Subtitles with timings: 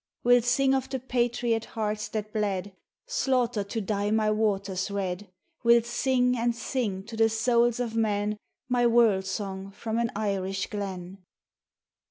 [0.23, 5.27] "Will sing of the patriot hearts that bled, Slaughtered to dye my waters red;
[5.63, 8.37] Will sing and sing to the souls of men
[8.67, 11.19] My world song from an Irish glen.